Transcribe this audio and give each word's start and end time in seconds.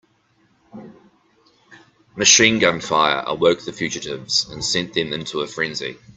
Machine 2.15 2.57
gun 2.57 2.79
fire 2.81 3.23
awoke 3.27 3.63
the 3.63 3.71
fugitives 3.71 4.49
and 4.49 4.65
sent 4.65 4.95
them 4.95 5.13
into 5.13 5.41
a 5.41 5.47
frenzy. 5.47 5.95